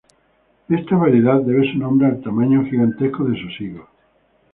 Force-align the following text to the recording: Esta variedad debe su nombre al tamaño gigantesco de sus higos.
Esta 0.67 0.95
variedad 0.97 1.39
debe 1.41 1.71
su 1.71 1.77
nombre 1.77 2.07
al 2.07 2.21
tamaño 2.23 2.63
gigantesco 2.65 3.23
de 3.25 3.39
sus 3.39 3.61
higos. 3.61 3.87